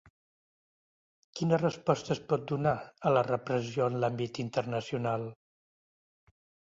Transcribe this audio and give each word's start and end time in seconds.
Quina 1.39 1.57
resposta 1.59 2.13
es 2.15 2.21
pot 2.31 2.47
donar 2.51 2.73
a 3.09 3.11
la 3.17 3.23
repressió 3.27 3.91
en 3.91 3.99
l’àmbit 4.05 4.39
internacional? 4.45 5.27